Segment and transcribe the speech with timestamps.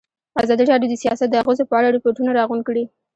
[0.43, 2.83] ازادي راډیو د سیاست د اغېزو په اړه ریپوټونه راغونډ کړي.